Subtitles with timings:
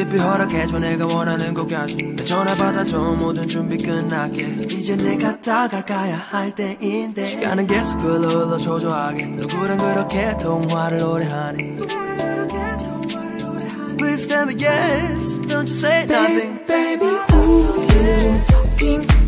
[0.00, 0.78] 깊이 허락해줘.
[0.78, 2.98] 내가 원하는 것까지 내 전화 받아줘.
[3.18, 9.26] 모든 준비 끝났게 이제 내가 다가가야 할 때인데 시간은 계속 흘러 초조하게.
[9.26, 11.76] 누구랑 그렇게 통화를 오래 하니?
[13.98, 15.38] Please tell me yes.
[15.46, 16.64] Don't you say nothing.
[16.66, 17.60] Baby, baby, who
[17.92, 19.19] you talking?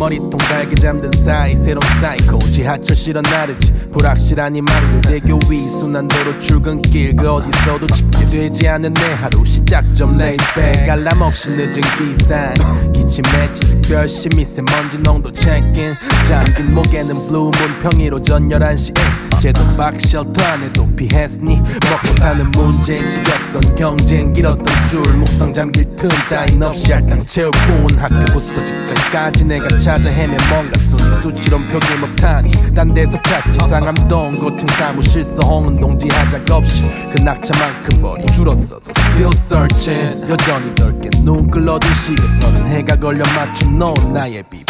[0.00, 2.38] 머리통 달게 잠든 사이 새로운 사이코.
[2.50, 3.70] 지하철 실어 나르지.
[3.92, 9.44] 불확실한 이 말들 대교 위 순환도로 출근길 그 어디서도 집게 되지 않은 내 하루.
[9.44, 12.54] 시작점 레이백 알람 없이 늦은 기상.
[12.94, 15.94] 기침 매치 특별 심미세먼지 농도 체크인
[16.26, 18.94] 잠긴 목에는 블루문 평일 오 전 11시에
[19.40, 21.56] 제도 박 쉘터 안에도 피했으니?
[21.56, 27.98] 먹고 사는 문제 지겹던 경쟁 길었던 줄 목성 잠길 틈 따윈 없이 할당 채울 뿐
[27.98, 33.60] 학교부터 직장까지 내가 찾아 헤매 뭔가 순위 수치론 표기 못하니 딴 데서 찾지.
[33.66, 40.30] 상암동 고층 사무실 서홍은동 지 하 작업실 그 낙차만큼 머리 줄었어 Still searching.
[40.30, 44.64] 여전히 넓게 눈 끌어든 시계선은 해가 걸려 맞춘 넌 나의 비비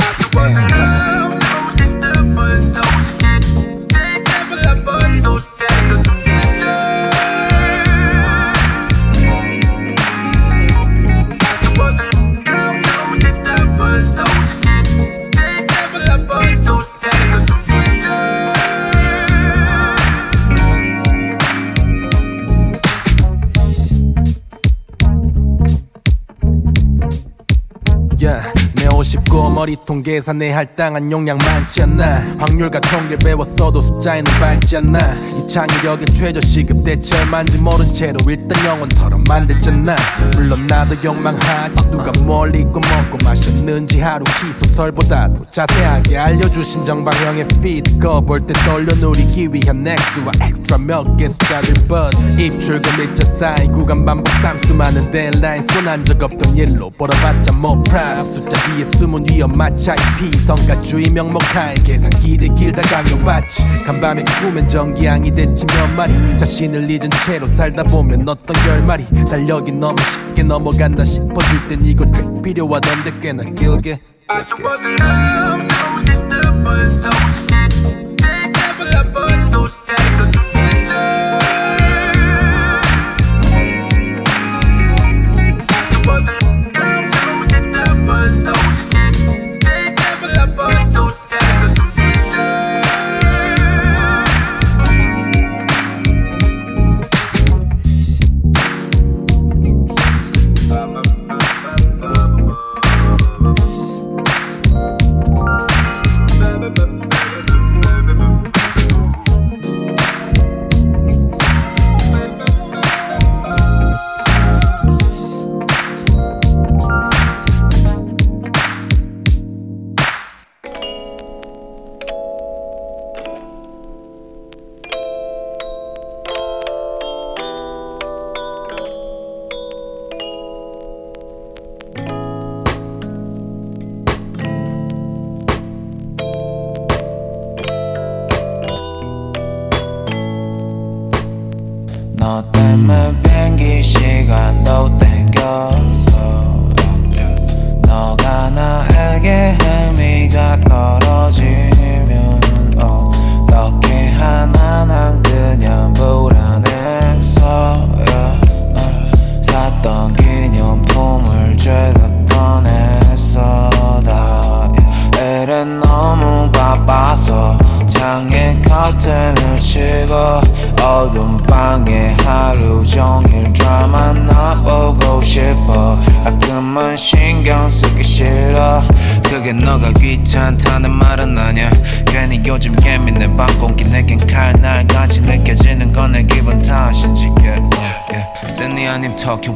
[29.60, 32.24] 머리통 계산에 할당한 용량 많지 않나.
[32.38, 34.98] 확률과 통계 배웠어도 숫자에는 밝지 않나.
[35.36, 39.94] 이 창의력의 최저 시급 대체 얼만지 모른 채로 일단 영혼처럼 만들잖아.
[40.34, 41.90] 물론 나도 욕망하지.
[41.90, 49.50] 누가 뭘 입고 먹고 마셨는지 하루 희소설보다도 자세하게 알려주신 정방형의 피드 거볼 때 떨려 누리기
[49.52, 56.02] 위한 액수와 엑스트라 몇개 숫자들 but 입출금 일자 사이 구간 반복 삼수 많은 데라인 손한
[56.06, 59.92] 적 없던 일로 벌어봤자 뭐 프랍 숫자 뒤에 숨은 위험 마차.
[59.92, 63.62] IP 성가주의 명목하에 계산기들 길다 강요받지.
[63.84, 66.12] 간밤에 꾸면 전기양이 됐지 몇 마리.
[66.38, 72.22] 자신을 잊은 채로 살다 보면 어떤 결말이 달력이 너무 쉽게 넘어간다 싶어질 땐 이거 꽤
[72.42, 74.00] 필요하던데 꽤나 길게.
[74.28, 75.69] 너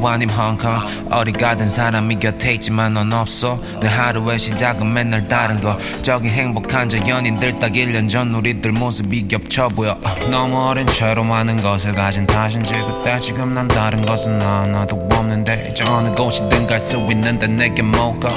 [0.07, 0.79] 아님 홍콩
[1.11, 3.59] 어디 가든 사람이 곁에 있지만 넌 없어.
[3.81, 5.77] 내 하루의 시작은 맨날 다른 거.
[6.01, 9.91] 저기 행복한 저 연인들 딱 1년 전 우리들 모습이 겹쳐 보여.
[9.91, 15.69] 어, 너무 어린 채로 많은 것을 가진 탓인지 그때 지금 난 다른 것은 하나도 없는데
[15.71, 18.27] 이제 어느 곳이든 갈 수 있는데 내게 뭐가?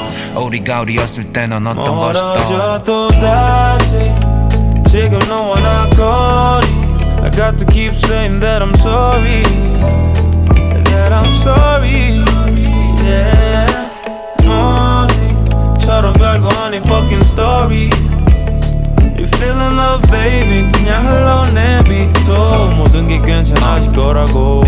[0.41, 2.21] 우리가 우리였을 때 넌 어떤 것이
[2.85, 3.97] 또또 다시
[4.89, 6.67] 지금 너와 나 거리.
[7.21, 9.43] I got to keep saying that I'm sorry
[11.18, 12.24] I'm sorry
[13.04, 13.68] Yeah
[14.44, 17.90] 뭐지처럼 별거 아닌 fucking story
[19.18, 24.64] You feeling love baby 그냥 흘러내비 또 모든 게 괜찮아질 거라고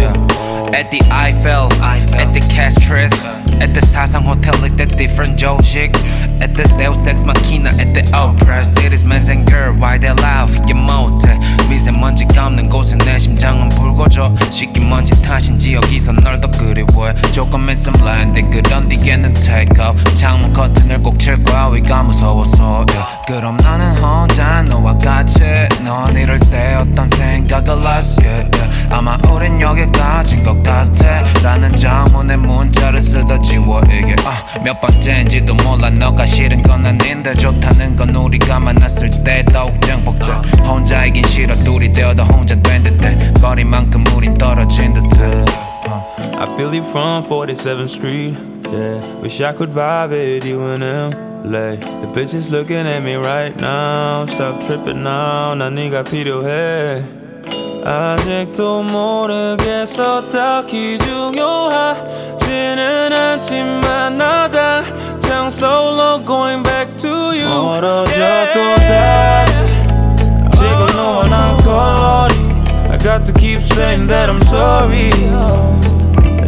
[0.73, 3.13] At the Eiffel, at the Castret,
[3.60, 5.92] At the 사상 호텔, at the different 조식,
[6.40, 10.54] at the Deus Ex Machina, at the Opera, cities, men and girl, why they laugh,
[10.56, 11.38] 이게 못해.
[11.68, 14.34] 미세먼지가 없는 곳에 내 심장은 붉어져.
[14.50, 17.14] 식기 먼지 탓인지 여기서 널 더 그리워해.
[17.32, 20.02] 조금 있으면 landing, 그런 뒤에는 take off.
[20.14, 22.84] 창문 커튼을 꼭 칠 거야, 위가 무서워서.
[22.88, 23.06] yeah.
[23.26, 25.38] 그럼 나는 혼자 너와 같이,
[25.84, 28.48] 넌 이럴 때 어떤 생각을 했어, yeah.
[28.90, 35.89] 아마 우린 여기까지인 것 같아 라는 자문의 문자를 쓰다 지워 이게 아, 몇 번째인지도 몰라
[35.89, 40.25] 너가 싫은 건 아닌데 좋다는 건 우리가 만났을 때 더욱 정복돼
[40.65, 45.43] 혼자이긴 싫어 둘이 되어도 혼자 된 듯해 거리만큼 우린 떨어진 듯해
[45.87, 46.15] 어.
[46.37, 48.35] I feel you from 47th Street.
[48.71, 51.77] Yeah, wish I could vibe with you in LA.
[51.77, 54.25] The bitches looking at me right now.
[54.25, 55.55] Stop tripping now.
[55.55, 57.18] 난 네가 필요해.
[57.85, 62.79] 아직도 모르겠어 딱히 중요하지는
[63.13, 64.83] 않지만 나당
[65.19, 68.21] 장 solo going back to you 멀어져
[68.53, 69.61] 또 다시
[70.53, 72.35] 지금 너와 난 거리
[72.89, 75.11] I got to keep saying that I'm sorry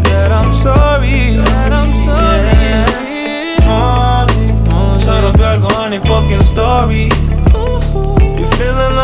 [0.03, 2.85] That I'm sorry That I'm sorry
[4.69, 7.20] 뭐지처럼 별거 아닌 fucking story You feeling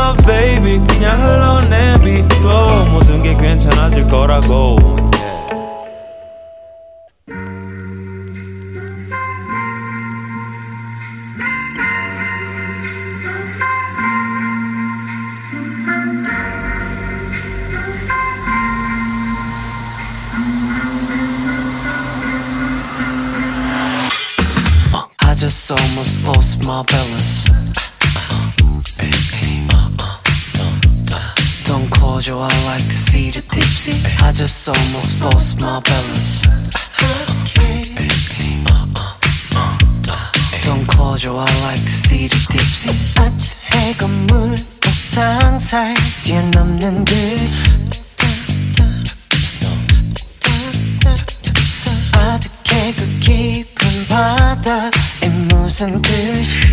[0.08, 0.78] love baby.
[0.86, 4.78] 그냥 흘러낸 빛도 모든 게 괜찮아질 거라고.
[7.30, 7.58] É.
[25.70, 27.67] almost lost my balance.
[32.30, 33.92] Eye, I like to see the tipsy.
[34.22, 36.44] I just almost lost my balance.
[40.64, 42.90] Don't close your eye, I like to see the tipsy.
[43.18, 44.56] 아침 해가 물
[44.86, 47.62] 옥상 사이 뛰어넘는 듯이
[52.12, 56.67] 아득해 그 깊은 바다에 무슨 뜻이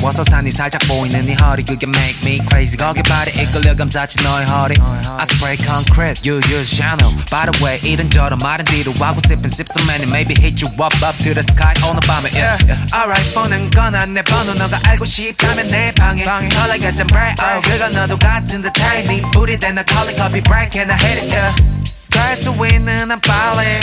[0.02, 4.74] 어서산이 살짝 보이는 네 허리 그게 make me crazy 거기 발에 이끌려 감사치 너의 허리
[4.80, 9.52] I spray concrete you use Chanel By the way 이런저런 말은 뒤로 하고 sip and
[9.52, 12.94] sip so many maybe hit you up up to the sky 오늘 밤에 yeah, yeah.
[12.94, 18.18] Alright 뻔한 건내 번호 너가 알고 싶다면 내 방에 연락해 some bright oh 그건 너도
[18.18, 21.79] 같은 듯해 네 우리 대나 calling copy break and I hit it yeah
[22.21, 23.79] 갈수 있는 한 빨리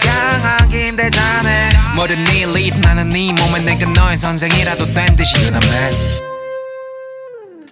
[0.00, 5.92] 강하게 힘들잖아 뭐든 네 live 나는 네 몸에 내가 너의 선생이라도 된 듯이 know man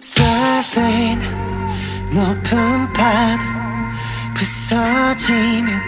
[0.01, 1.21] Surfing
[2.11, 3.45] 높은 파도
[4.35, 5.81] 부서지면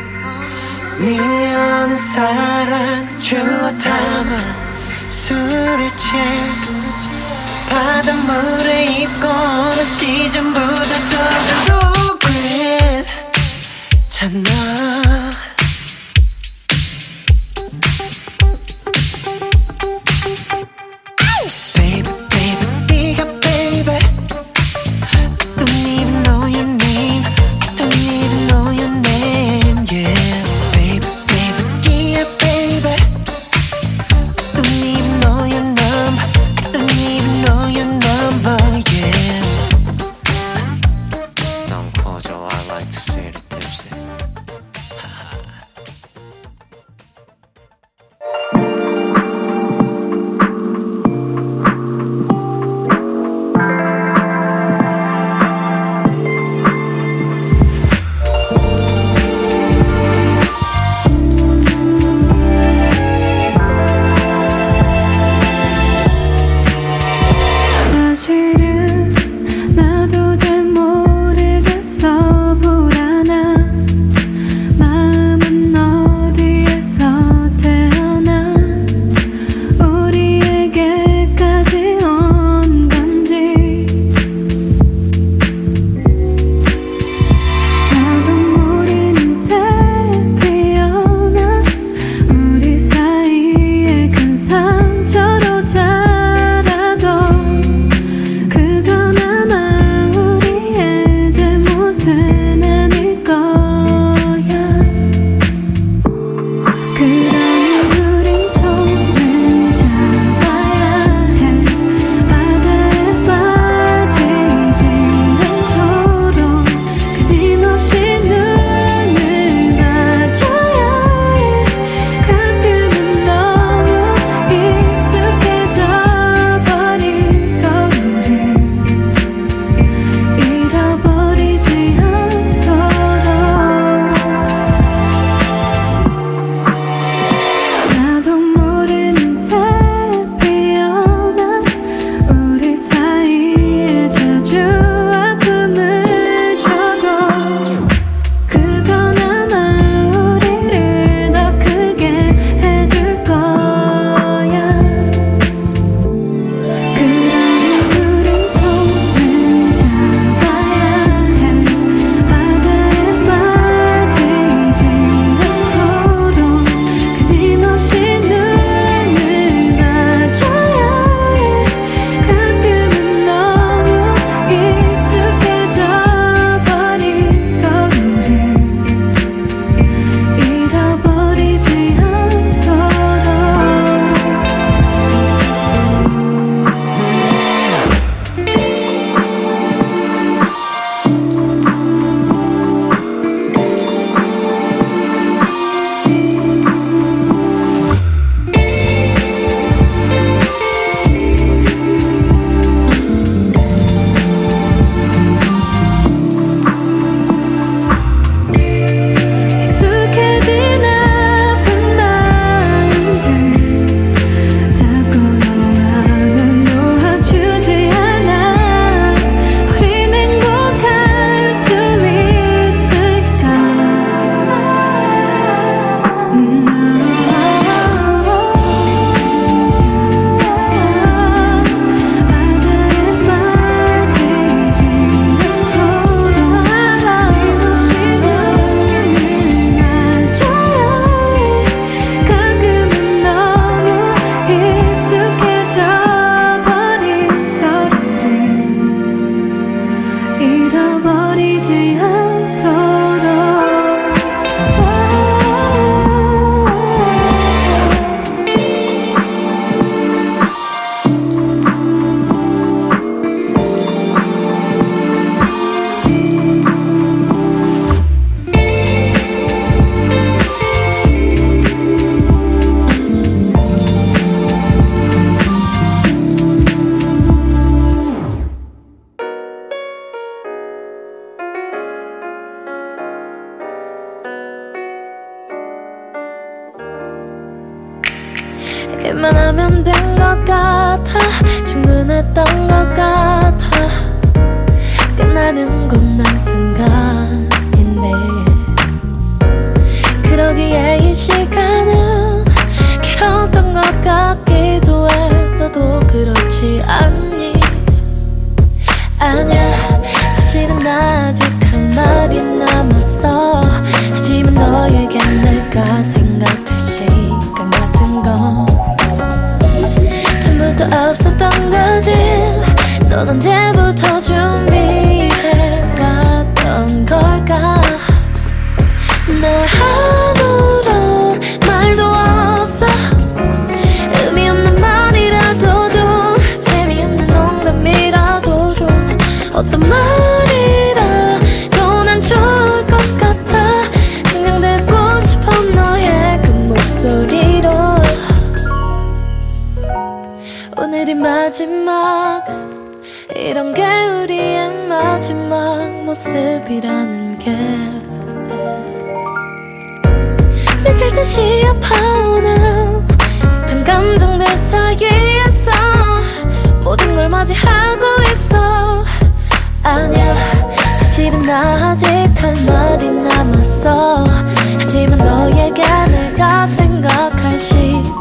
[0.99, 6.23] 밀려는 사랑 주워 담아 술에 취해
[7.69, 11.96] 바닷물에 입고는 시즌보다 더더 그래
[14.17, 14.33] 잖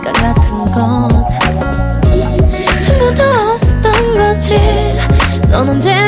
[0.07, 1.11] 생각 같은 건
[2.81, 4.57] 전부 다 없었던 거지.
[5.51, 6.06] 넌 언제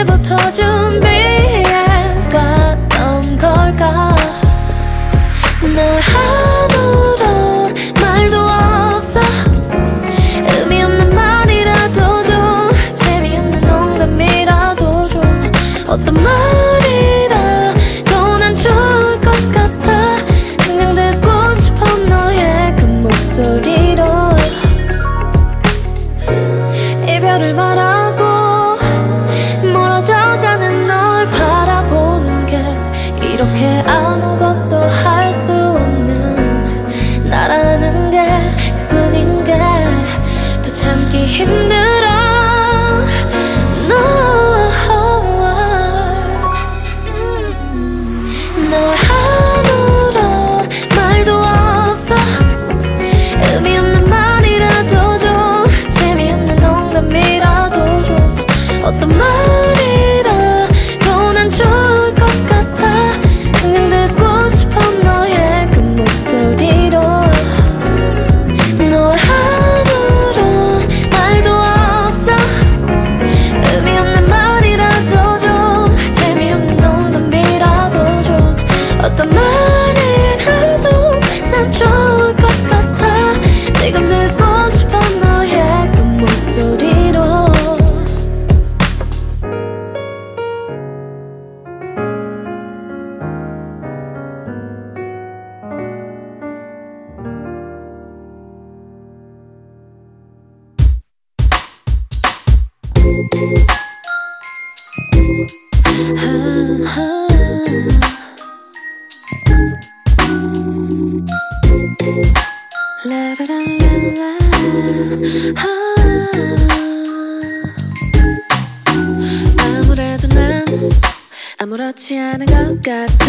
[121.68, 123.26] 아무렇지 않은 것 같아.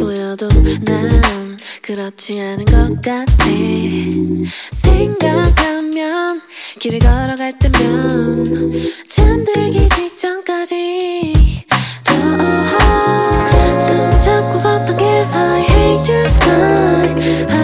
[0.00, 0.48] 보여도
[0.80, 3.44] 난 그렇지 않은 것 같아.
[4.72, 6.42] 생각하면
[6.80, 8.72] 길을 걸어갈 때면
[9.06, 11.64] 잠들기 직전까지
[12.02, 12.14] 더
[13.78, 17.63] 손잡고 걷던 길 I hate your smile.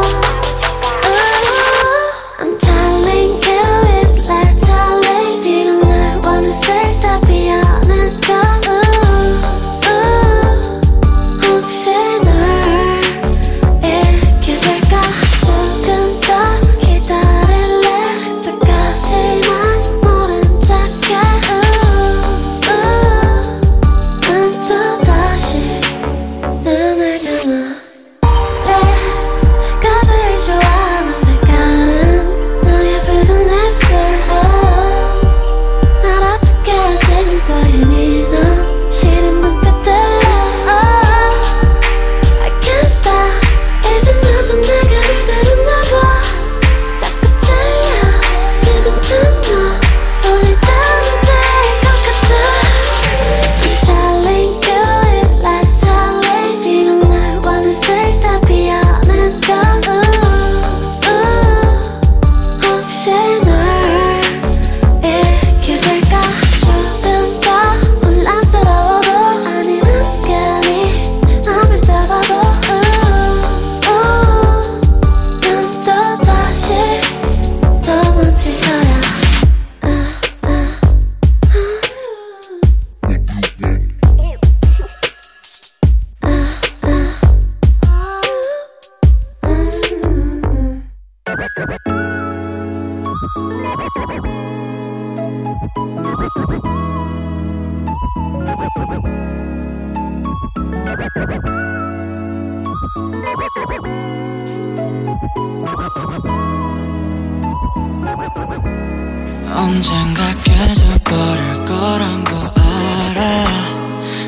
[109.55, 113.45] 언젠가 깨져버릴 거란 거 알아.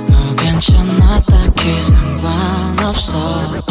[0.08, 3.63] 너 괜찮아 딱히 상관없어.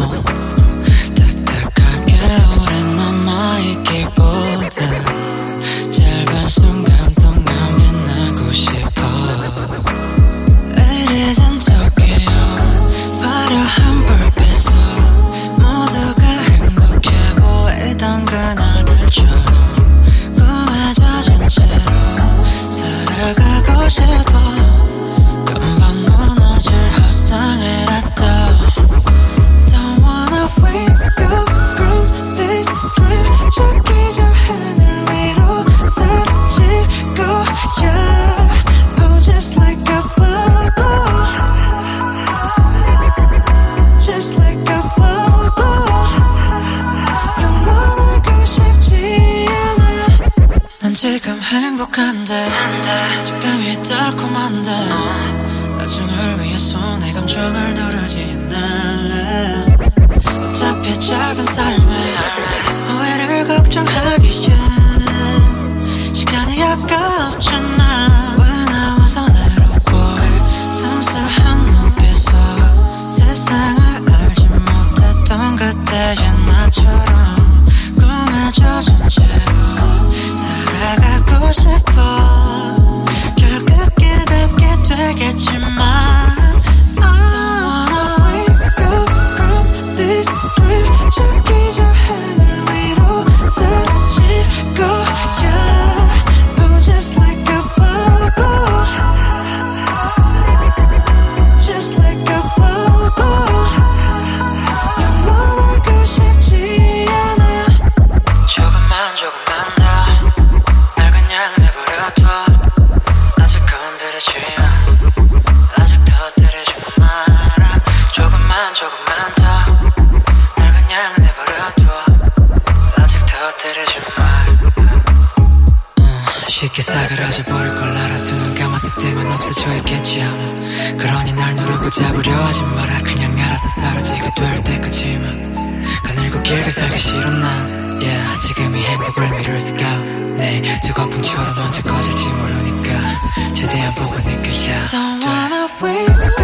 [136.53, 143.21] 길게 살기 싫어 난 yeah, 지금이 행복을 미룰 수가 없네 저 거품처럼 언제 꺼질지 모르니까
[143.55, 146.42] 최대한 보고 느껴야 Don't wanna wake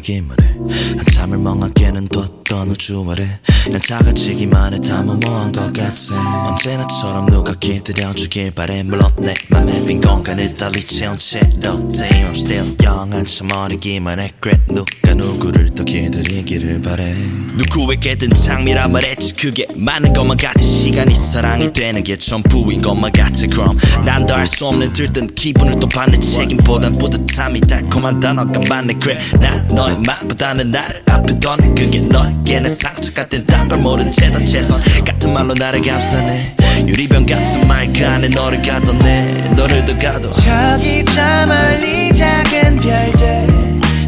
[0.00, 3.22] 뭘더 원하기만 해 한참을 멍하게는 뒀던 우주 아래
[3.70, 6.48] 난 작아지기만 해다 무모한 것 같아.
[6.48, 8.82] 언제나처럼 누가 기다려주길 바래.
[8.82, 13.14] 물론 내 맘에 빈 공간을 달리 채운 채로 Damn I'm still young.
[13.14, 14.32] 한참 어리기만 해.
[14.40, 17.14] 그래 누가 누구를 더 기다리기를 바래.
[17.54, 19.34] 누구에게든 장미라 말했지.
[19.34, 23.46] 그게 많은 것만 같아 시간이 사랑이 되는 게 전부인 것만 같아.
[23.52, 23.70] 그럼
[24.04, 28.94] 난더할수 없는 들뜬 기분을 또 받는 책임보단 뿌듯함이 달콤한 단어가 많네.
[28.94, 34.44] 그래 난 너의 맛보다는 나를 앞에 둬네 그게 너에게 는 상처 같은 단걸 모른 채던
[34.46, 34.80] 최선.
[35.04, 36.56] 같은 말로 나를 감싸네.
[36.86, 40.30] 유리병 같은 말그 안에 너를 가둬내 너를 더 가둬.
[40.32, 42.78] 저기 저 멀리 작은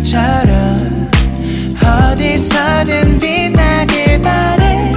[0.02, 1.10] 별들처럼
[1.82, 4.92] 어디서든 빛나길 바래.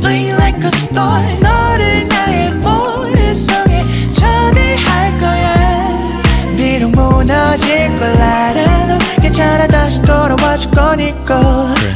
[0.00, 3.82] Bling like a star 너를 나의 머릿속에
[4.14, 6.22] 저대할 거야.
[6.56, 11.74] 비록 무너질 걸 알아도 괜찮아 다시 돌아와 줄 거니까.
[11.76, 11.92] 그래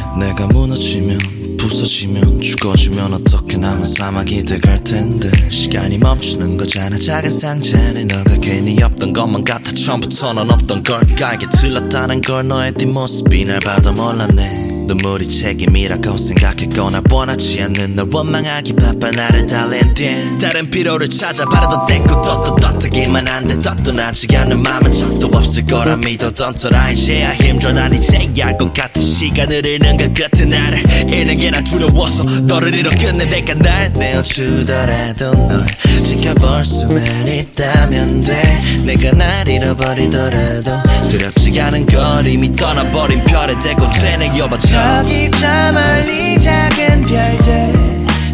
[1.85, 5.29] 부서지면 죽어지면 어떻게 남은 사막이 돼갈 텐데.
[5.49, 11.35] 시간이 멈추는 거잖아 작은 상자 안에 너가 괜히 없던 것만 같아 처음부터 넌 없던 걸까
[11.35, 14.65] 이게 틀렸다는 걸 너의 뒷모습이 날 봐도 몰랐네.
[14.87, 21.45] 눈물이 책임이라고 생각했고 날 원하지 않는 널 원망하기 바빠 나를 달랜 뒤 다른 피로를 찾아
[21.45, 27.73] 바라던 떼고 떴던 떴다기만 한데 떴떠나지 않는 마음은 적도 없을 거라 믿었던 터라 이제야 힘들어.
[27.73, 32.89] 난 이제 알것 같아 시간을 잃는 것 같은 나를 잃는 게 난 두려워서 너를 잃어
[32.89, 35.65] 끝내 내가 날 내어주더라도 널
[36.03, 38.61] 지켜볼 수만 있다면 돼.
[38.85, 40.71] 내가 날 잃어버리더라도
[41.09, 44.37] 두렵지 않은 걸 이미 떠나버린 별에 대고 되네.
[44.37, 47.05] 여봐 저기 저 멀리 작은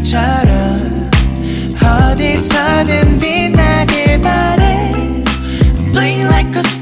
[0.02, 1.12] 별들처럼
[2.12, 4.92] 어디서든 빛나길 바래.
[5.94, 6.81] Bling like a star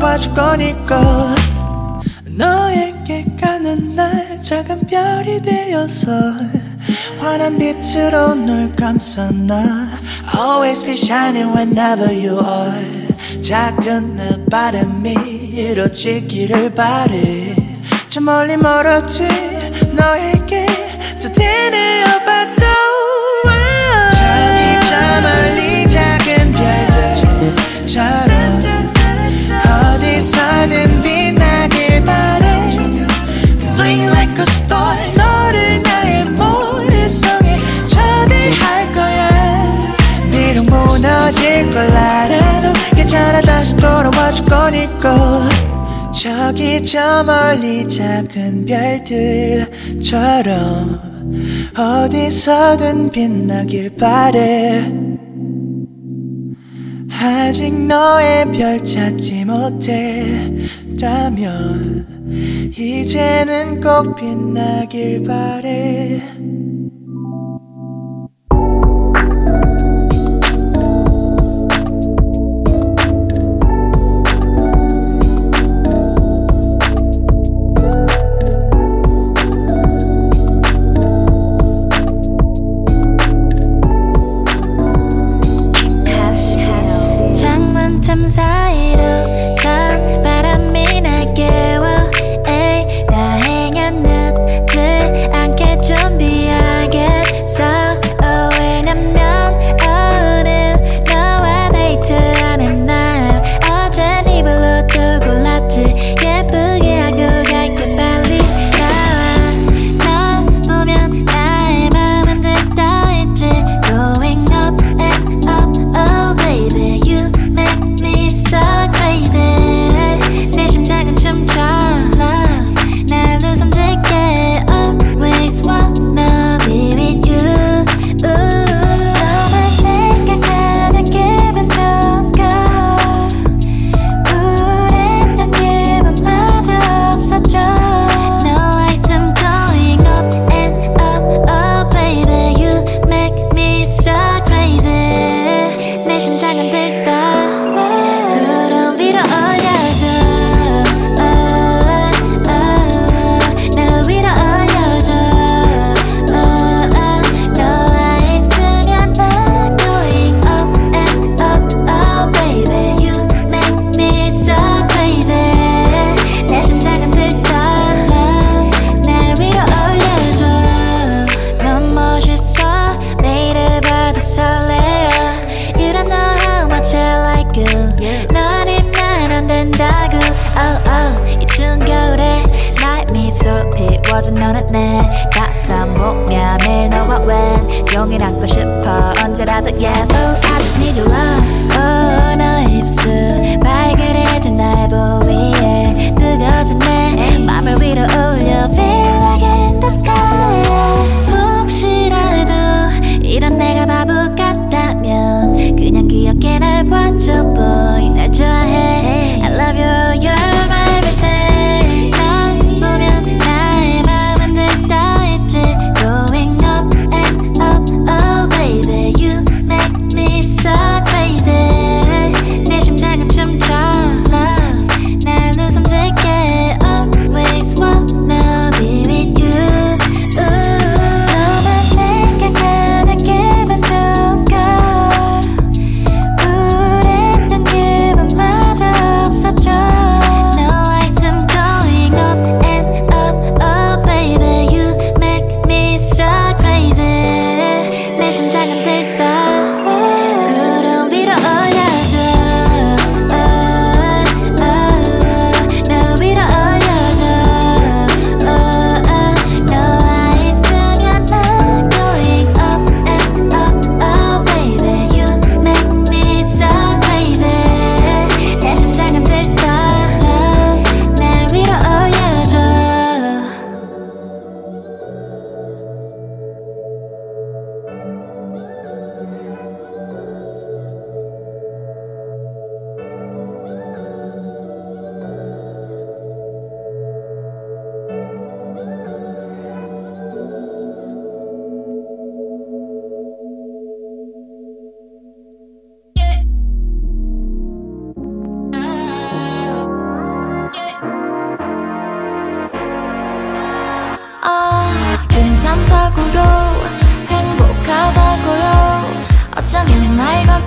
[0.00, 1.34] 태워줄 거니까.
[2.38, 6.10] 너에게 가는 날 작은 별이 되어서
[7.20, 9.90] 환한 빛으로 널 감싸나.
[10.34, 13.42] Always be shining whenever you are.
[13.42, 17.54] 작은 내 바람이 이루어지기를 바래.
[18.08, 19.28] 저 멀리 멀었지
[19.98, 20.66] 너에게.
[21.20, 22.62] 더 되뇌어봐도
[24.12, 28.29] 저기 저 멀리 작은 별들처럼
[45.00, 45.48] 맘껏
[46.12, 50.20] 저기 저 멀리 작은 별들처럼
[51.76, 54.92] 어디서든 빛나길 바래.
[57.12, 59.90] 아직 너의 별 찾지 못했다면
[62.76, 66.22] 이제는 꼭 빛나길 바래.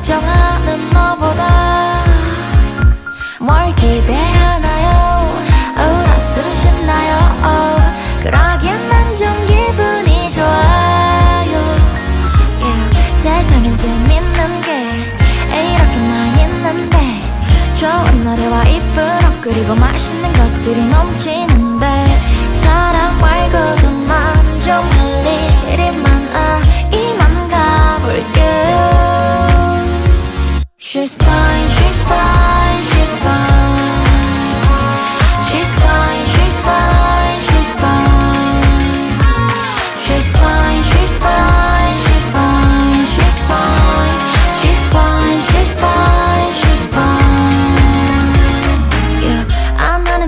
[0.06, 0.53] 날걱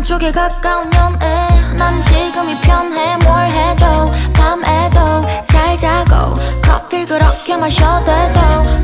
[0.05, 1.47] 쪽에 가까운 연애.
[1.75, 3.17] 난 지금이 편해.
[3.17, 8.11] 뭘 해도 밤에도 잘 자고 커피를 그렇게 마셔도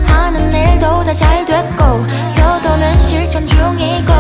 [0.08, 2.11] 하는 일도 다 잘 됐고
[3.42, 4.14] 실천 중이고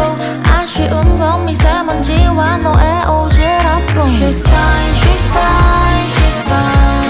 [0.45, 7.00] 아쉬운 건 미세먼지와 너의 오지랖뿐 She's fine, she's fine, she's fine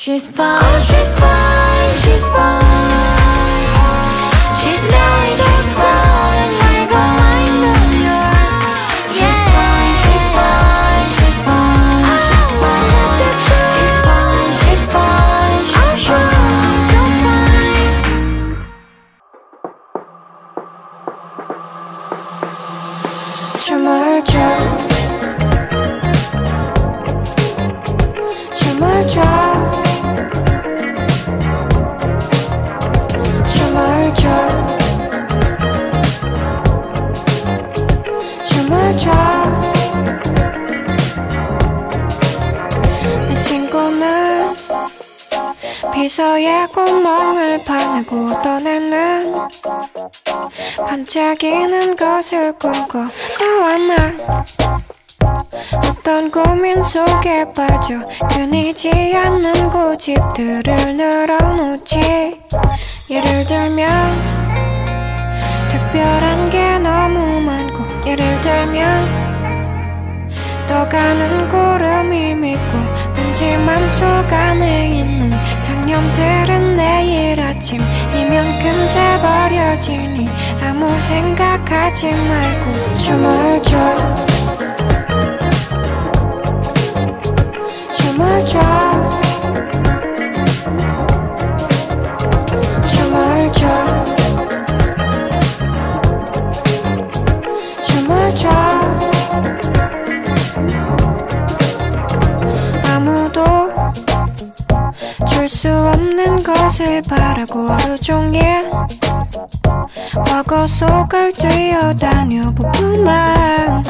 [0.00, 2.62] She's fine, she's fine, she's fine.
[4.54, 5.38] She's fine,
[51.08, 53.08] 반짝이는 것을 꿈꿔.
[53.38, 54.44] 고안한
[55.88, 57.94] 어떤 고민 속에 빠져
[58.30, 62.42] 끊이지 않는 고집들을 늘어놓지.
[63.08, 64.18] 예를 들면
[65.70, 69.27] 특별한 게 너무 많고 예를 들면
[70.68, 72.78] 떠가는 구름이 믿고
[73.16, 80.28] 왠지 맘속 안에 있는 상념들은 내일 아침이면 금세 버려지니
[80.60, 83.78] 아무 생각하지 말고 춤을 춰.
[87.94, 89.27] 춤을 춰
[105.58, 108.70] 수 없는 것을 바라고 하루 종일
[110.24, 113.82] 과거 속을 뛰어다녀 보고만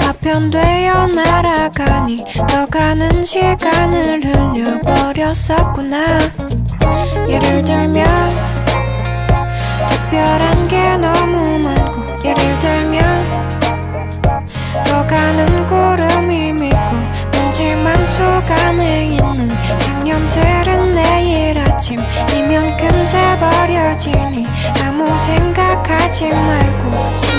[0.00, 6.06] 파편되어 날아가니 떠가는 시간을 흘려버렸었구나.
[7.28, 8.06] 예를 들면
[9.88, 13.57] 특별한 게 너무 많고 예를 들면
[25.18, 27.37] 생각하지 말고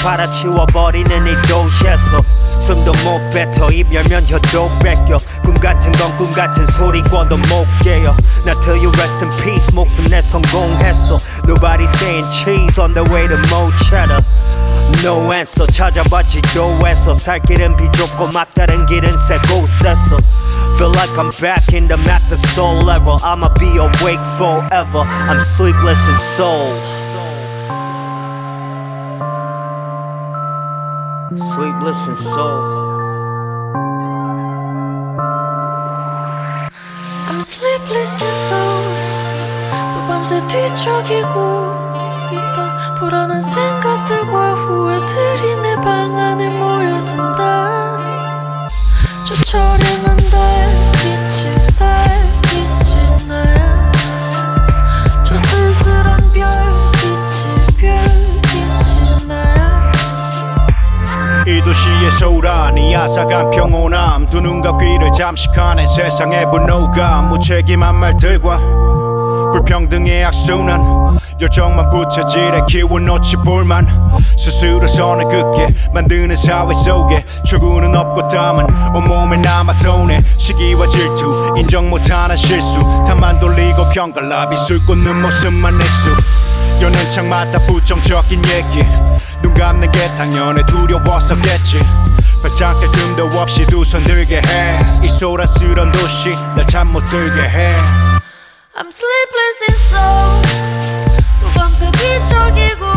[0.00, 2.22] 팔아치워버리는 이 도시에서
[2.56, 7.66] 숨도 못 뱉어 입 열면 혀도 뺏겨 꿈 같은 건 꿈 같은 소리 꿔도 못
[7.82, 13.04] 깨요 나 tell you rest in peace 목숨 내 성공했어 Nobody saying cheese on the
[13.04, 14.22] way to Mo Cheddar
[15.04, 20.16] No answer 찾아봤지 도에서 살 길은 비좁고 막다른 길은 새 곳에서
[20.76, 25.40] Feel like I'm back in the map the soul level I'ma be awake forever I'm
[25.40, 26.72] sleepless in soul
[31.35, 32.91] Sleepless in soul
[37.29, 38.83] I'm sleepless in soul
[39.93, 41.37] 또 밤새 뒤척이고
[42.33, 46.40] 있다 불안한 생각들과 후회들이 내 방 안에
[62.09, 64.27] 소란 이 아사간 평온함.
[64.29, 68.57] 두 눈과 귀를 잠식하는 세상의 분노감 무책임한 말들과
[69.53, 71.19] 불평등의 악순환.
[71.39, 73.87] 열정만 붙여지래 키워놓지 볼만.
[74.37, 80.21] 스스로 선을 긋게 만드는 사회 속에 출구는 없고 땀은 온몸에 남아 도네.
[80.37, 82.79] 시기와 질투 인정 못하는 실수.
[83.05, 86.09] 다만 돌리고 경갈라 비 술 꽂는 모습만 내수.
[86.81, 88.85] 여는 창마다 부정적인 얘기
[89.61, 91.79] 눈 감는 게 당연히 두려웠었겠지.
[92.41, 97.75] 발작될 틈도 없이 두 손 들게 해이 소란스런 도시 날 잠 못 들게 해.
[98.75, 100.41] I'm sleepless in soul.
[101.41, 102.90] 또 밤새 뒤척이고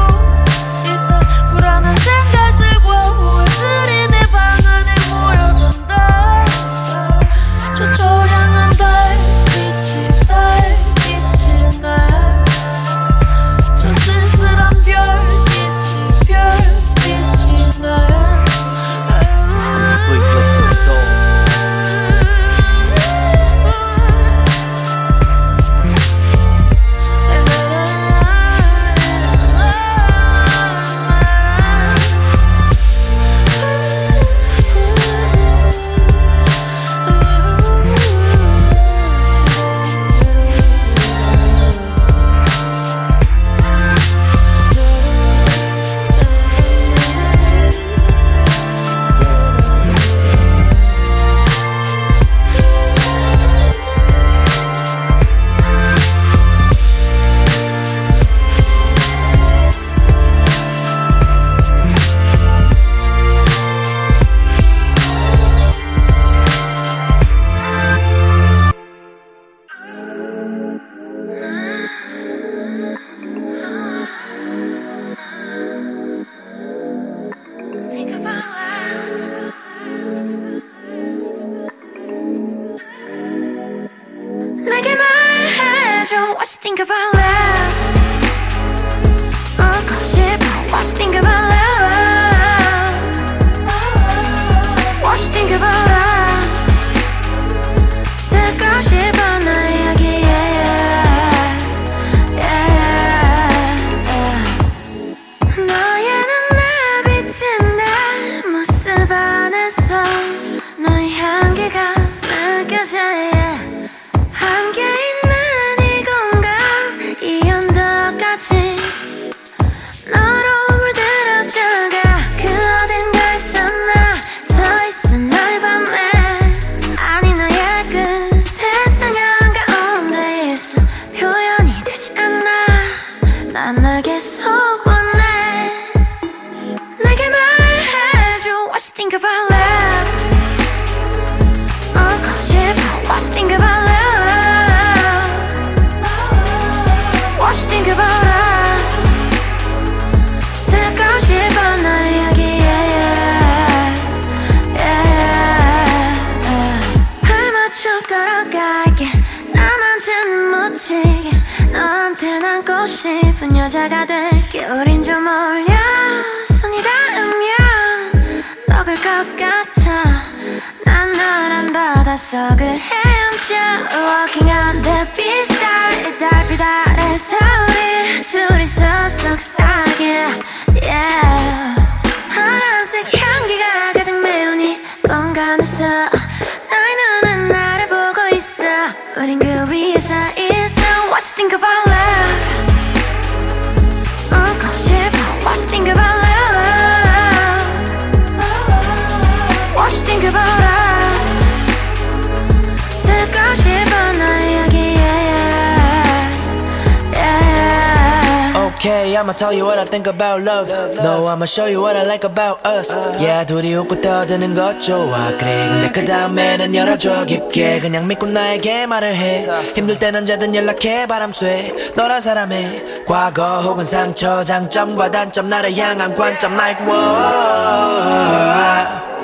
[209.34, 210.68] tell you what I think about love.
[211.02, 212.94] No, I'ma show you what I like about us.
[213.18, 215.30] Yeah, 둘이 웃고 떠드는 것 좋아.
[215.38, 217.80] 그래, 근데 그 다음에는 열어줘 깊게.
[217.80, 219.46] 그냥 믿고 나에게 말을 해.
[219.74, 221.74] 힘들 땐 언제든 연락해, 바람 쐬.
[221.96, 228.04] 너란 사람의 과거 혹은 상처, 장점과 단점, 나를 향한 관점, like, whoa.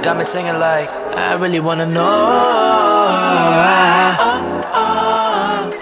[0.02, 2.00] Got me singing like, I really wanna know.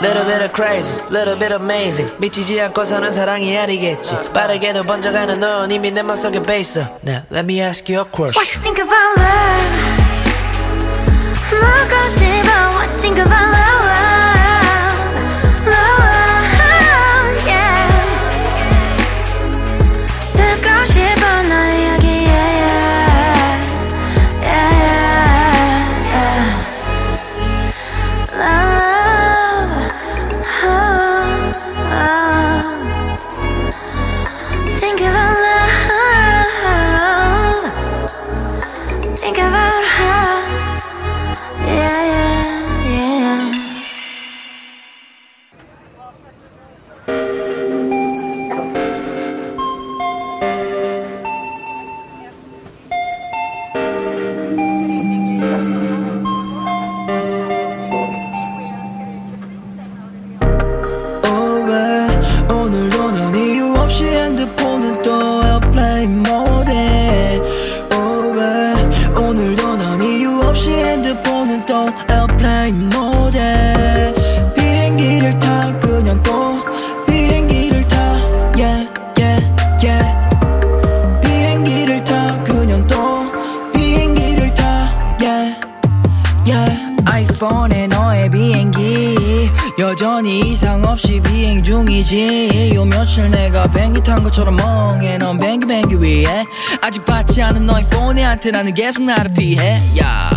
[0.00, 2.08] Little bit of crazy, little bit amazing.
[2.18, 4.16] 미치지 않고서는 사랑이 아니겠지.
[4.32, 6.82] 빠르게도 번져가는 넌 이미 내 맘속에 베있어.
[7.02, 8.38] Now, let me ask you a question.
[8.38, 9.98] What you think about love?
[11.50, 13.50] 먹고 싶어 What you think about?
[13.50, 13.97] Love,
[92.08, 92.86] 중이지 요.
[92.86, 95.18] 며칠 내가 비행기 탄 것처럼 멍해.
[95.18, 96.44] 넌 비행기 비행기 위에.
[96.80, 99.78] 아직 받지 않은 너의 폰에한테 나는 계속 나를 피해.
[100.00, 100.30] 야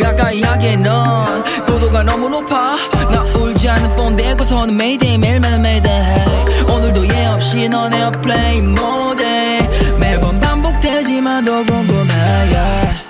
[0.00, 2.76] 가까이 하기에 넌 고도가 너무 높아.
[3.10, 6.44] 나 울지 않는 폰 대고서는 매일day 매일매일 매일day.
[6.70, 12.14] 오늘도 예 없이 넌 airplane mode에 매번 반복되지만 더 궁금해
[12.52, 13.05] yeah.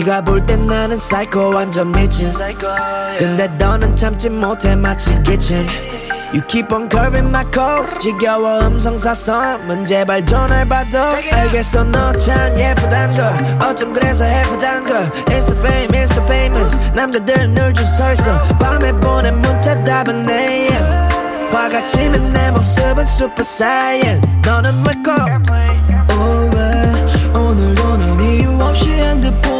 [0.00, 2.32] 네가 볼 땐 나는 사이코 완전 미친.
[3.18, 5.66] 근데 너는 참지 못해 마치 기침
[6.32, 10.98] You keep on curving my code 지겨워 음성 사서함은 제발 전화해봐도
[11.32, 13.68] 알겠어 너 참 예쁘단 걸.
[13.68, 15.02] 어쩜 그래서 헤프단 걸.
[15.26, 16.78] It's the fame, it's the famous.
[16.94, 18.38] 남자들 늘줄 서있어.
[18.60, 20.72] 밤에 보낸 문자 답은 내일.
[21.52, 24.20] 화가 치면 내 모습은 super saiyan.
[24.46, 24.70] 너는
[26.12, 29.59] Oh, 왜 오늘도 난 이유 없이 핸드폰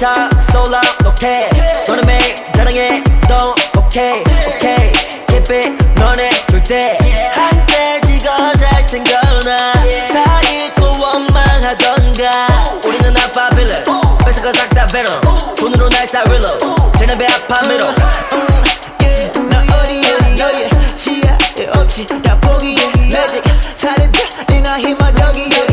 [0.00, 1.48] 다 솔라 오케이.
[1.86, 3.02] 너는 매일 자랑해.
[3.28, 4.22] 너 오케이.
[4.46, 4.92] 오케이.
[5.26, 6.98] Keep it 너네 줄때
[7.34, 8.28] 한때 지고
[8.58, 9.72] 잘 챙겨놔.
[10.12, 12.46] 다 잊고 원망하던가.
[12.84, 13.84] 우리는 아빠 빌런.
[14.24, 15.20] 뺏어가 싹다 베런
[15.56, 16.58] 돈으로 날 사릴러.
[16.98, 17.92] 쟤네 배 아파 밀어.
[17.94, 22.86] 너 어디야 너의 시야에 없지 다 포기해.
[23.10, 23.42] 매직
[23.74, 25.66] 사르다 내가 힘을 여기에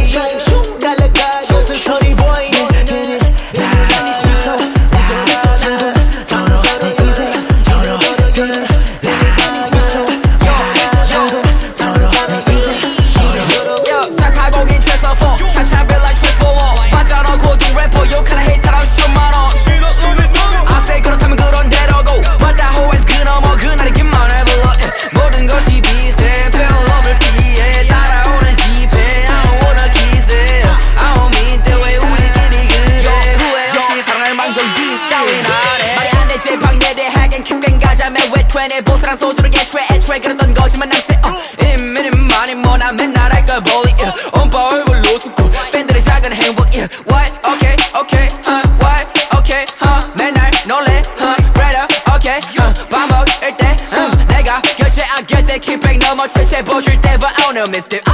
[57.74, 58.12] But I don't know, miss it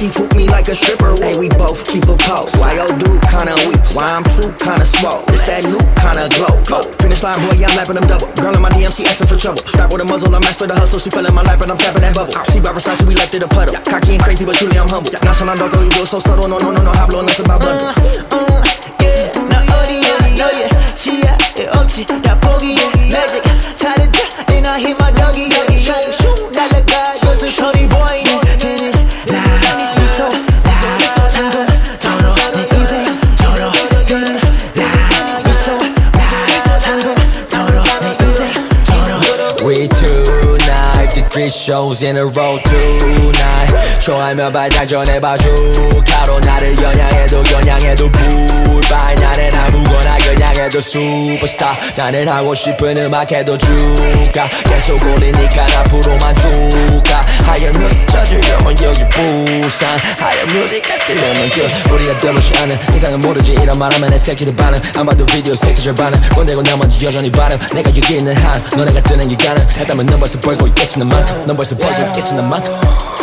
[0.00, 1.12] She fuck me like a stripper.
[1.20, 2.48] Hey, we both keep a pose.
[2.56, 3.84] Why yo dude kinda weak?
[3.92, 5.20] Why I'm too kinda small?
[5.28, 6.56] It's that new kinda glow.
[6.64, 6.80] glow.
[7.04, 8.32] Finish line, boy, yeah, I'm lapping them double.
[8.40, 9.60] Girl in my DM, she asking for trouble.
[9.68, 11.00] Strap with a muzzle, I'm master the hustle.
[11.00, 12.32] She fell in my lap and I'm tapping that bubble.
[12.48, 13.76] She by Versace, we left it a puddle.
[13.84, 15.12] Cocky and crazy, but truly I'm humble.
[15.20, 16.48] Nonchalant, don't go, oh, you go so subtle.
[16.48, 17.76] No, no, no, no, hablo unless about blood.
[17.76, 18.64] Uh, uh,
[19.04, 20.96] yeah, no, oh, yeah, no, yeah.
[20.96, 22.08] She, yeah, oh, she,
[41.70, 44.00] shows in a row tonight.
[44.00, 45.44] 쇼하면 발작 전해봐줘.
[46.04, 53.56] 가로 나를 겨냥해도 겨냥해도 불발 나는 아무거나 그냥 해도 슈퍼스타 나는 하고 싶은 음악 해도
[53.56, 54.48] 주가.
[54.64, 57.20] 계속 올리니까 앞으로만 쭉가.
[57.44, 59.96] 하얀 뮤직 찾으려면 여기 부산.
[60.18, 63.52] 하얀 뮤직 찾으려면 끝 우리가 되고시 않은 이상은 모르지.
[63.52, 64.76] 이런 말하면 내 새끼들 반응.
[64.96, 69.68] 아마도 비디오 새끼 절반은 꼰대고 나머지 여전히 바람 내가 여기 있는 한 너네가 뜨는 기간은.
[69.76, 71.46] 했다면 넌 벌써 벌고 있겠지 난 만큼.
[71.46, 73.19] 넌 벌써 벌고 있겠지 난 만큼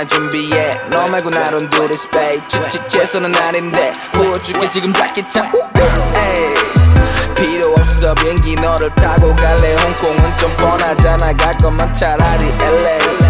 [0.00, 0.70] 말 준비해.
[0.90, 3.92] 너 말고 나론 둘이 스페이 치치채서는 아닌데.
[4.14, 5.52] 보여줄게 지금 자켓차.
[6.16, 6.54] 에이.
[7.34, 9.74] 필요 없어 비행기 너를 타고 갈래.
[9.74, 11.34] 홍콩은 좀 뻔하잖아.
[11.34, 13.29] 갈 거면 차라리 LA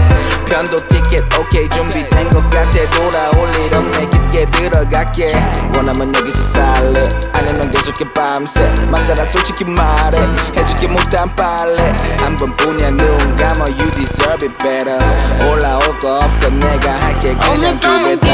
[0.50, 2.90] 편도 티켓 오케이 준비된 것 같아.
[2.90, 5.32] 돌아올 일 없네 깊게 들어갈게.
[5.76, 7.00] 원하면 여기서 살래?
[7.32, 8.68] 아니면 계속해 밤새?
[8.90, 10.18] 맞잖아 솔직히 말해.
[10.56, 11.96] 해줄게 못한 빨래.
[12.18, 13.64] 한 번뿐이야 눈 감아.
[13.64, 14.98] You deserve it better.
[15.48, 17.34] 올라올 거 없어 내가 할게.
[17.34, 18.28] 그냥 밤은 두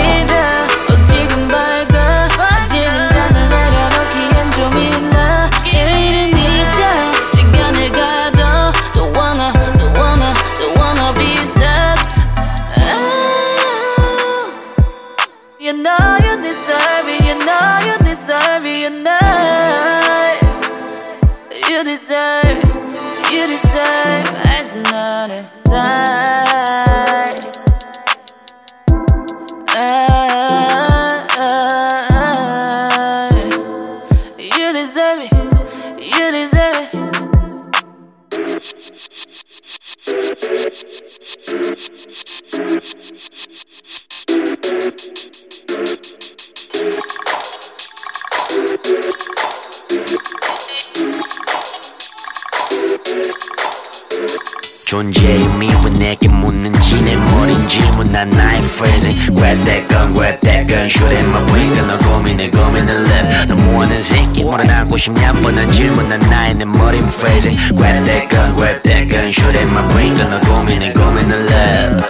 [60.86, 64.64] grab that gun Shoot at my brain 너 고민해 고민을 랩 너 뭐하는 새끼 뭐라
[64.80, 69.56] 하고 싶냐 뻔한 질문한 나의 내 머린 phrasing Grab that gun, grab that gun Shoot
[69.56, 72.02] at my brain 너 고민해 고민을 랩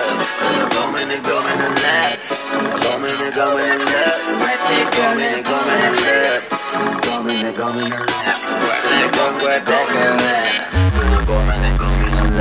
[0.57, 2.29] 너 고민해 고민을 랩
[2.81, 4.09] 고민해 고민을 랩
[4.97, 6.49] 고민해 고민을 랩
[7.05, 10.72] 고민해 고민을 랩 Grab that gun, grab that gun 고민해
[12.34, 12.40] 고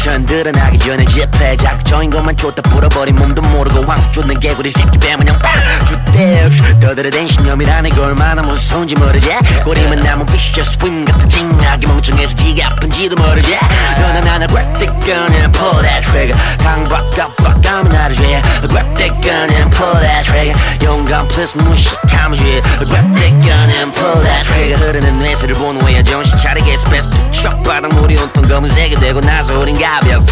[0.00, 5.38] 미천 드러나기 전에 집회 작정인 것만 쫓다 풀어버린 몸도 모르고 황수 쫓는 개구리 새끼 배문형
[5.40, 5.52] 빵!
[5.86, 6.48] 주대
[6.80, 9.28] 떠들어댄 신념이라는 게 얼마나 무서운지 모르지?
[9.62, 13.54] 꼬리만 남은 피셔 스윙 같은 찡하게 멍청해서 지가 아픈지도 모르지?
[14.00, 16.36] 너는 하나 gun and pull that trigger.
[16.58, 21.56] 강박 깜 빡 가면 나를 죄 grab the gun and pull that trigger 용감 plus
[21.58, 26.76] 무식하면 죄 grab the gun and pull that trigger 흐르는 뇌수를 보는 후에 정신 차리게
[26.76, 30.24] 스페이스 툭 바닥 물이 온통 검은색이 되고 나서 우린 가벼워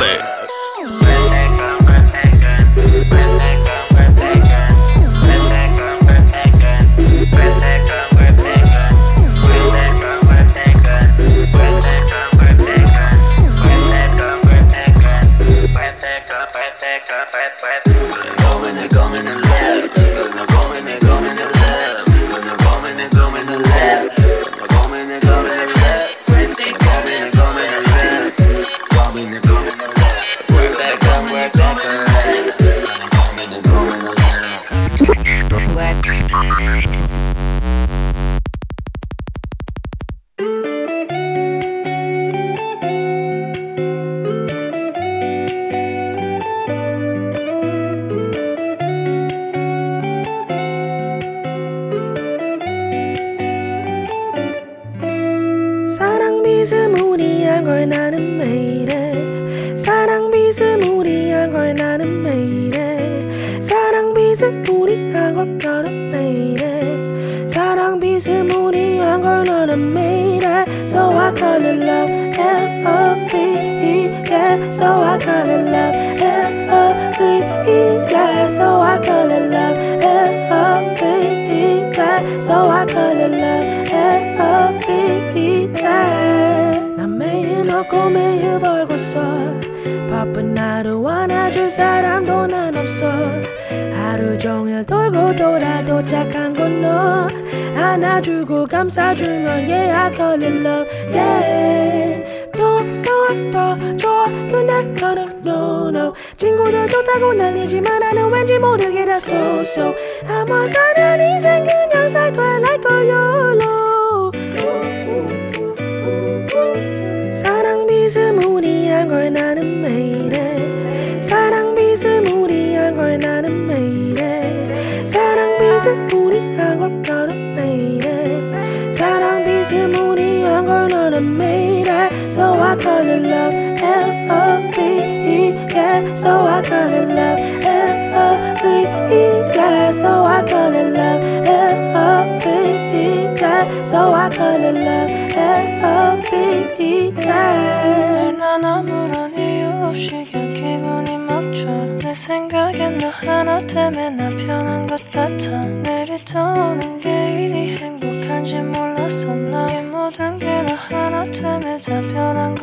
[133.19, 139.23] I call it love L-O-V-E yeah So I call it love L-O-V-E
[139.57, 143.07] yeah So I call it love L-O-V-E
[143.41, 151.65] yeah So I call it love L-O-V-E yeah 난 아무런 이유 없이 그냥 기분이 막혀
[152.03, 159.35] 내 생각엔 너 하나 때문에 나 변한 것 같아 내리 떠오는 게 이리 행복한지 몰랐어
[159.35, 162.55] 나의 모든 게 너 하나 때문에 다 변한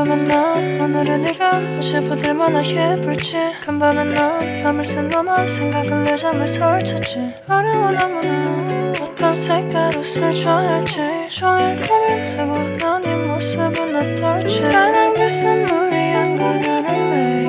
[0.00, 3.36] 궁금해 난 오늘은 네가 어제보다 얼마나 예쁠지.
[3.62, 7.34] 간밤에 난 밤을 새 넘어 생각을 내 잠을 설쳤지.
[7.46, 10.96] 어려워 너무나 어떤 색깔 옷을 좋아할지.
[11.28, 14.60] 종일 고민하고 넌네 모습은 어떨지.
[14.60, 17.39] 사랑 비스무리한 걸 나는 매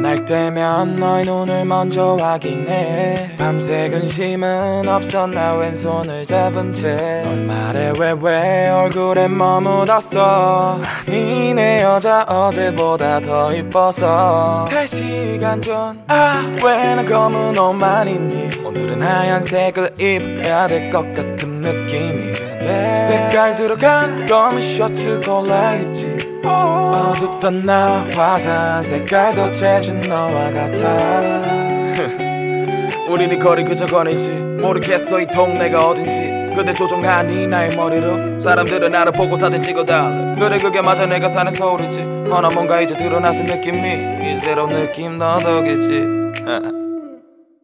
[0.00, 3.30] 만날 때면 너의 눈을 먼저 확인해.
[3.36, 10.80] 밤새 근심은 없었나 왼손을 잡은 채넌 말해 왜 왜 얼굴에 머묻었어?
[11.06, 14.66] 아니 내 여자 어제보다 더 이뻐서.
[14.70, 18.64] 3시간 전아왜난 검은 옷만 입니?
[18.64, 23.06] 오늘은 하얀색을 입어야 될 것 같은 느낌이 드는데.
[23.10, 31.42] 색깔 들어간 검은 셔츠 골라 입지 어둡던 나 화사한 색깔도 재준 너와 같아.
[33.08, 34.30] 우린 이 거리 그저 거리지.
[34.30, 36.40] 모르겠어 이 동네가 어딘지.
[36.54, 42.00] 근데 조종하니 나의 머리로 사람들은 나를 보고 사진 찍어달래 그래 그게 맞아 내가 사는 서울이지.
[42.30, 44.30] 허나 뭔가 이제 드러나서 느낌이.
[44.30, 46.20] 이 새로운 느낌 너 덕이지